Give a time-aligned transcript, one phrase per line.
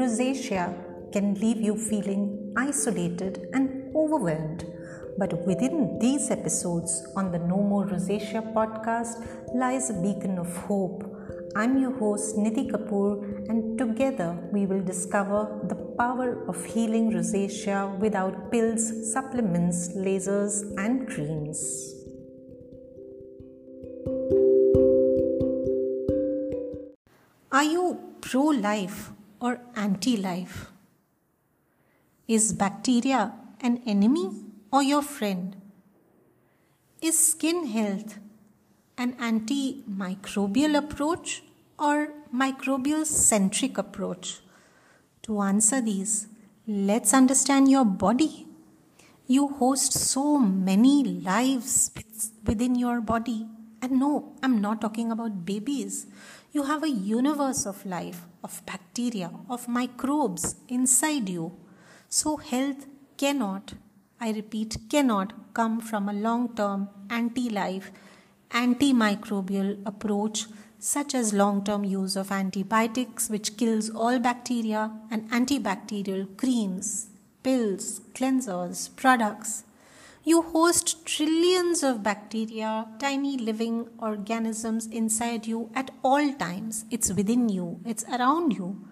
[0.00, 0.64] rosacea
[1.12, 2.22] can leave you feeling
[2.56, 4.64] isolated and overwhelmed.
[5.18, 11.04] But within these episodes on the No More Rosacea podcast lies a beacon of hope.
[11.56, 13.12] I'm your host Nidhi Kapoor,
[13.50, 21.08] and together we will discover the power of healing rosacea without pills, supplements, lasers, and
[21.08, 21.60] creams.
[27.50, 30.70] Are you pro life or anti life?
[32.28, 34.30] Is bacteria an enemy
[34.72, 35.56] or your friend?
[37.02, 38.18] Is skin health
[38.98, 41.42] an antimicrobial approach
[41.78, 44.40] or microbial centric approach?
[45.22, 46.28] To answer these,
[46.66, 48.46] let's understand your body.
[49.26, 51.90] You host so many lives
[52.44, 53.46] within your body.
[53.82, 56.06] And no, I'm not talking about babies.
[56.52, 61.52] You have a universe of life, of bacteria, of microbes inside you.
[62.08, 63.74] So, health cannot,
[64.20, 67.92] I repeat, cannot come from a long term anti life,
[68.50, 70.46] antimicrobial approach
[70.80, 77.10] such as long term use of antibiotics, which kills all bacteria, and antibacterial creams,
[77.44, 79.62] pills, cleansers, products.
[80.22, 86.84] You host trillions of bacteria, tiny living organisms inside you at all times.
[86.90, 88.86] It's within you, it's around you,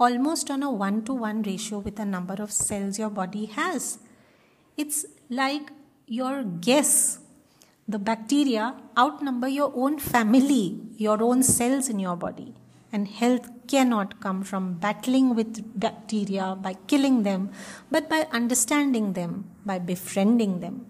[0.00, 4.00] almost on a one to one ratio with the number of cells your body has.
[4.76, 5.70] It's like
[6.08, 7.20] your guess.
[7.86, 12.54] The bacteria outnumber your own family, your own cells in your body.
[12.92, 17.50] And health cannot come from battling with bacteria by killing them,
[17.90, 20.86] but by understanding them, by befriending them.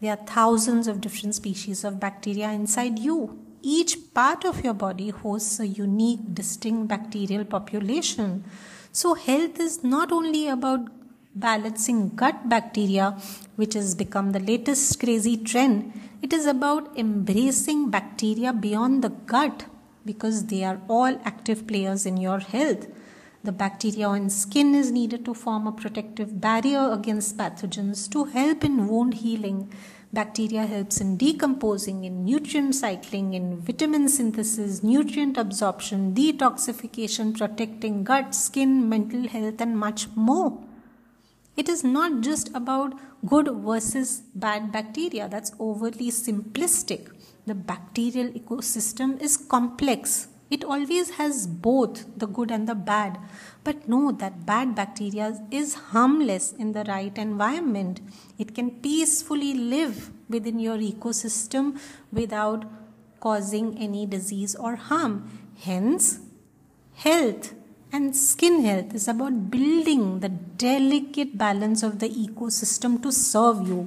[0.00, 3.38] There are thousands of different species of bacteria inside you.
[3.62, 8.44] Each part of your body hosts a unique, distinct bacterial population.
[8.92, 10.88] So, health is not only about
[11.34, 13.18] balancing gut bacteria,
[13.56, 15.92] which has become the latest crazy trend,
[16.22, 19.64] it is about embracing bacteria beyond the gut
[20.04, 22.86] because they are all active players in your health.
[23.42, 28.64] The bacteria on skin is needed to form a protective barrier against pathogens to help
[28.64, 29.70] in wound healing.
[30.14, 38.34] Bacteria helps in decomposing, in nutrient cycling, in vitamin synthesis, nutrient absorption, detoxification, protecting gut,
[38.34, 40.62] skin, mental health, and much more.
[41.56, 42.94] It is not just about
[43.26, 45.28] good versus bad bacteria.
[45.28, 47.10] That's overly simplistic.
[47.46, 50.28] The bacterial ecosystem is complex.
[50.50, 53.18] It always has both the good and the bad.
[53.64, 58.00] But know that bad bacteria is harmless in the right environment.
[58.38, 61.78] It can peacefully live within your ecosystem
[62.12, 62.64] without
[63.20, 65.28] causing any disease or harm.
[65.58, 66.20] Hence,
[66.94, 67.54] health
[67.94, 70.30] and skin health is about building the
[70.64, 73.80] delicate balance of the ecosystem to serve you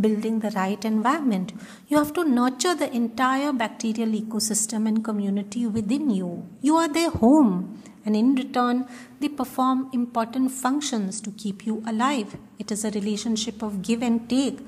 [0.00, 1.52] building the right environment.
[1.88, 6.48] You have to nurture the entire bacterial ecosystem and community within you.
[6.62, 8.86] You are their home, and in return,
[9.20, 12.38] they perform important functions to keep you alive.
[12.58, 14.60] It is a relationship of give and take.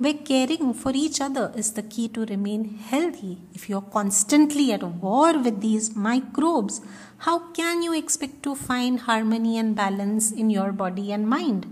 [0.00, 3.38] Where caring for each other is the key to remain healthy.
[3.52, 6.80] If you're constantly at war with these microbes,
[7.26, 11.66] how can you expect to find harmony and balance in your body and mind?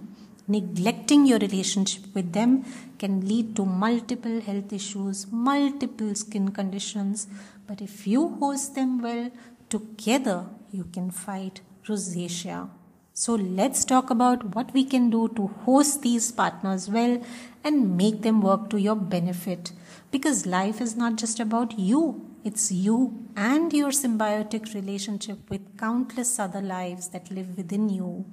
[0.49, 2.65] Neglecting your relationship with them
[2.99, 7.29] can lead to multiple health issues, multiple skin conditions.
[7.69, 9.31] But if you host them well,
[9.69, 12.71] together you can fight rosacea.
[13.19, 17.25] So let's talk about what we can do to host these partners well
[17.65, 19.73] and make them work to your benefit.
[20.11, 26.39] Because life is not just about you, it's you and your symbiotic relationship with countless
[26.39, 28.27] other lives that live within you.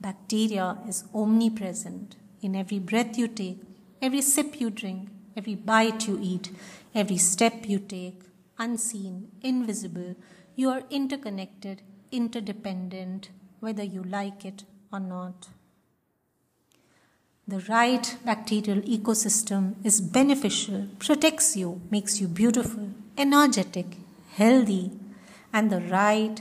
[0.00, 3.60] Bacteria is omnipresent in every breath you take,
[4.02, 6.50] every sip you drink, every bite you eat,
[6.96, 8.22] every step you take,
[8.58, 10.16] unseen, invisible.
[10.56, 13.30] You are interconnected, interdependent,
[13.60, 15.48] whether you like it or not.
[17.48, 23.96] The right bacterial ecosystem is beneficial, protects you, makes you beautiful, energetic,
[24.34, 24.90] healthy,
[25.52, 26.40] and the right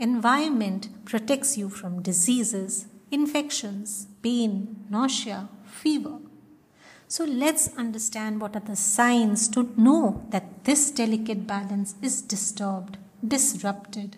[0.00, 6.16] Environment protects you from diseases, infections, pain, nausea, fever.
[7.06, 12.96] So let's understand what are the signs to know that this delicate balance is disturbed,
[13.28, 14.16] disrupted.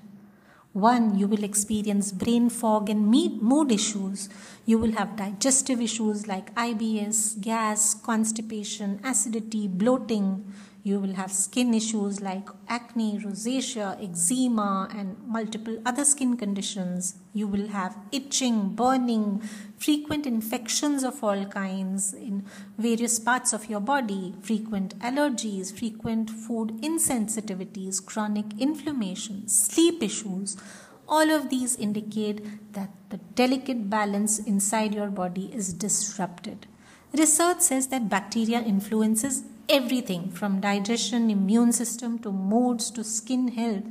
[0.73, 4.31] One, you will experience brain fog and mood issues.
[4.65, 10.51] You will have digestive issues like IBS, gas, constipation, acidity, bloating.
[10.85, 17.15] You will have skin issues like acne, rosacea, eczema, and multiple other skin conditions.
[17.33, 19.43] You will have itching, burning,
[19.79, 22.45] frequent infections of all kinds in
[22.79, 30.57] various parts of your body, frequent allergies, frequent food insensitivities, chronic inflammation, sleep issues.
[31.07, 36.67] All of these indicate that the delicate balance inside your body is disrupted.
[37.13, 43.85] Research says that bacteria influences everything from digestion, immune system to moods to skin health.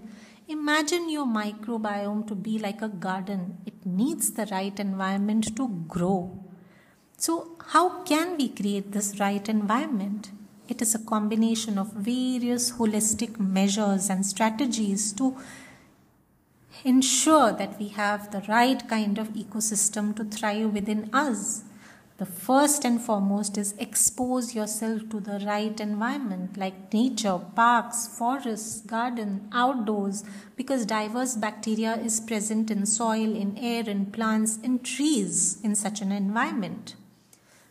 [0.47, 3.57] Imagine your microbiome to be like a garden.
[3.65, 6.37] It needs the right environment to grow.
[7.17, 10.31] So, how can we create this right environment?
[10.67, 15.35] It is a combination of various holistic measures and strategies to
[16.83, 21.63] ensure that we have the right kind of ecosystem to thrive within us.
[22.21, 28.81] The first and foremost is expose yourself to the right environment like nature, parks, forests,
[28.81, 30.23] garden, outdoors
[30.55, 35.99] because diverse bacteria is present in soil, in air, in plants, in trees in such
[36.01, 36.93] an environment.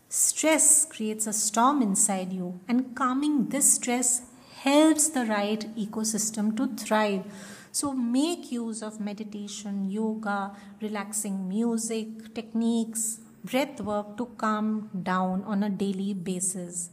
[0.09, 4.23] Stress creates a storm inside you and calming this stress
[4.63, 7.23] helps the right ecosystem to thrive.
[7.71, 15.63] So make use of meditation, yoga, relaxing music, techniques, breath work to calm down on
[15.63, 16.91] a daily basis.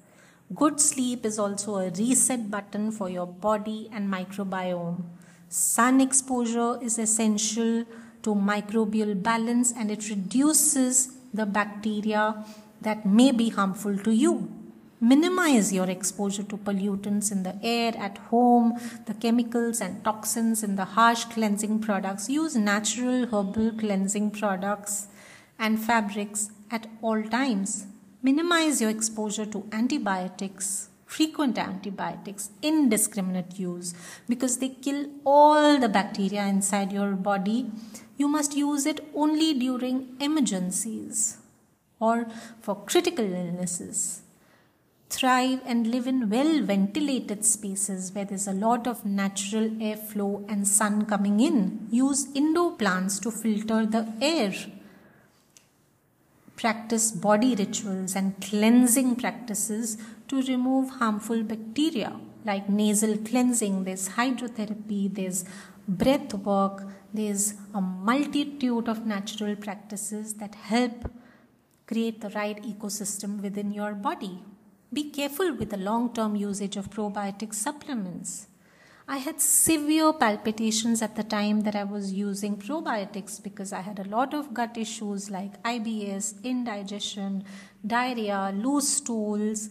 [0.56, 5.04] Good sleep is also a reset button for your body and microbiome.
[5.50, 7.86] Sun exposure is essential
[8.24, 12.46] to microbial balance and it reduces the bacteria
[12.82, 14.50] that may be harmful to you.
[15.00, 20.76] Minimize your exposure to pollutants in the air at home, the chemicals and toxins in
[20.76, 22.30] the harsh cleansing products.
[22.30, 25.08] Use natural herbal cleansing products
[25.60, 27.88] and fabrics at all times.
[28.22, 33.94] Minimize your exposure to antibiotics, frequent antibiotics, indiscriminate use
[34.28, 37.72] because they kill all the bacteria inside your body.
[38.18, 41.38] You must use it only during emergencies
[42.00, 42.28] or
[42.62, 44.22] for critical illnesses.
[45.10, 50.68] Thrive and live in well ventilated spaces where there's a lot of natural airflow and
[50.68, 51.88] sun coming in.
[51.90, 54.54] Use indoor plants to filter the air
[56.58, 62.12] practice body rituals and cleansing practices to remove harmful bacteria
[62.48, 65.44] like nasal cleansing, there's hydrotherapy, there's
[65.88, 66.84] breath work,
[67.14, 71.12] there's a multitude of natural practices that help
[71.86, 74.40] create the right ecosystem within your body.
[74.92, 78.48] Be careful with the long term usage of probiotic supplements.
[79.10, 84.00] I had severe palpitations at the time that I was using probiotics because I had
[84.00, 87.46] a lot of gut issues like IBS, indigestion,
[87.86, 89.70] diarrhea, loose stools.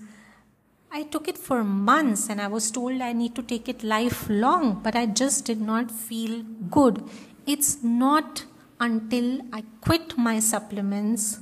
[0.91, 4.81] I took it for months and I was told I need to take it lifelong,
[4.83, 7.07] but I just did not feel good.
[7.47, 8.47] It's not
[8.81, 11.41] until I quit my supplements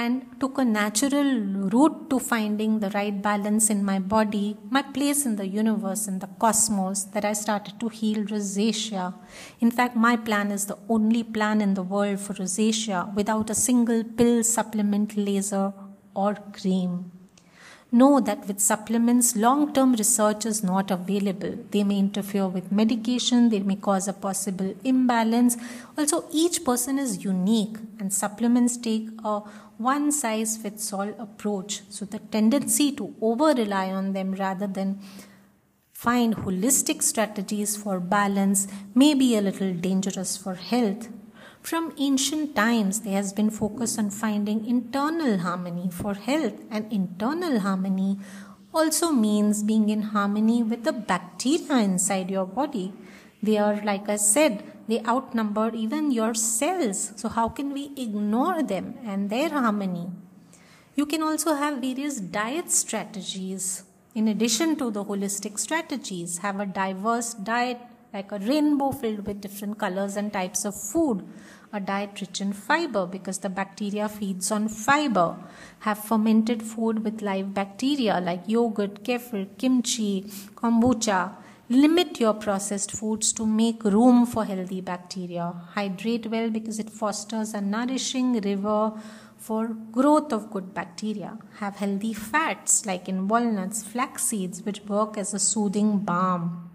[0.00, 1.30] and took a natural
[1.74, 6.18] route to finding the right balance in my body, my place in the universe, in
[6.18, 9.12] the cosmos, that I started to heal rosacea.
[9.60, 13.54] In fact, my plan is the only plan in the world for rosacea without a
[13.54, 15.74] single pill, supplement, laser,
[16.14, 17.12] or cream.
[17.94, 21.58] Know that with supplements, long term research is not available.
[21.72, 25.58] They may interfere with medication, they may cause a possible imbalance.
[25.98, 29.40] Also, each person is unique, and supplements take a
[29.76, 31.82] one size fits all approach.
[31.90, 34.98] So, the tendency to over rely on them rather than
[35.92, 41.08] find holistic strategies for balance may be a little dangerous for health.
[41.62, 47.60] From ancient times, there has been focus on finding internal harmony for health, and internal
[47.60, 48.18] harmony
[48.74, 52.92] also means being in harmony with the bacteria inside your body.
[53.42, 57.12] They are, like I said, they outnumber even your cells.
[57.16, 60.10] So, how can we ignore them and their harmony?
[60.96, 66.38] You can also have various diet strategies in addition to the holistic strategies.
[66.38, 67.78] Have a diverse diet
[68.12, 71.24] like a rainbow filled with different colors and types of food
[71.72, 75.36] a diet rich in fiber because the bacteria feeds on fiber.
[75.80, 80.22] Have fermented food with live bacteria like yogurt, kefir, kimchi,
[80.54, 81.36] kombucha.
[81.70, 85.54] Limit your processed foods to make room for healthy bacteria.
[85.74, 88.92] Hydrate well because it fosters a nourishing river
[89.38, 91.38] for growth of good bacteria.
[91.56, 96.71] Have healthy fats like in walnuts, flax seeds, which work as a soothing balm.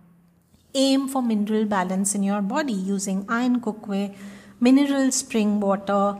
[0.80, 4.16] Aim for mineral balance in your body using iron cookware
[4.60, 6.20] mineral spring water,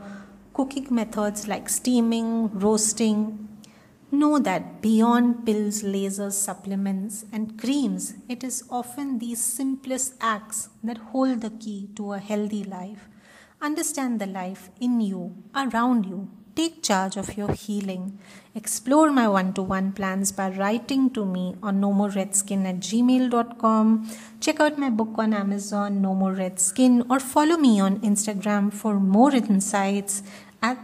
[0.52, 3.48] cooking methods like steaming, roasting.
[4.10, 10.98] Know that beyond pills, lasers, supplements, and creams, it is often these simplest acts that
[11.12, 13.08] hold the key to a healthy life.
[13.62, 16.30] Understand the life in you, around you.
[16.58, 18.18] Take charge of your healing.
[18.52, 24.10] Explore my one to one plans by writing to me on nomoreredskin at gmail.com.
[24.40, 28.72] Check out my book on Amazon, No More Red Skin, or follow me on Instagram
[28.72, 30.24] for more insights
[30.60, 30.78] at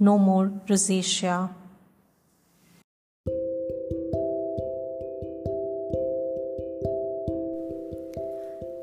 [0.00, 1.54] No More Rosacea.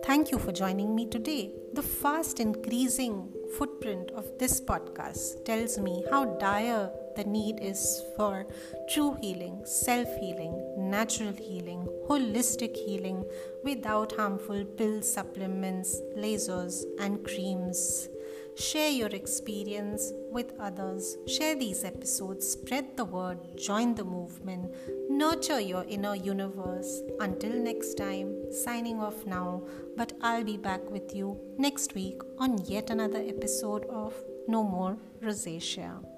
[0.06, 1.52] Thank you for joining me today.
[1.74, 8.46] The fast increasing footprint of this podcast tells me how dire the need is for
[8.90, 13.26] true healing, self healing, natural healing, holistic healing
[13.64, 18.10] without harmful pills, supplements, lasers, and creams.
[18.58, 21.16] Share your experience with others.
[21.28, 24.74] Share these episodes, spread the word, join the movement,
[25.10, 27.02] nurture your inner universe.
[27.20, 29.62] Until next time, signing off now,
[29.96, 34.16] but I'll be back with you next week on yet another episode of
[34.48, 36.17] No More Rosacea.